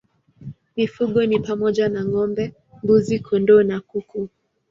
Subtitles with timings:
[0.75, 2.45] Mifugo ni pamoja na ng'ombe,
[2.83, 4.19] mbuzi, kondoo na kuku.